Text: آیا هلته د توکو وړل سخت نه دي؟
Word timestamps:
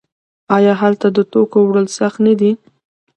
آیا 0.57 0.73
هلته 0.81 1.07
د 1.11 1.17
توکو 1.31 1.59
وړل 1.65 1.87
سخت 1.97 2.17
نه 2.27 2.33
دي؟ 2.39 2.51